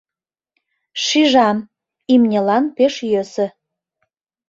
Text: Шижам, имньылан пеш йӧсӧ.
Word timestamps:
Шижам, 1.03 1.57
имньылан 2.13 2.63
пеш 2.75 2.93
йӧсӧ. 3.11 3.47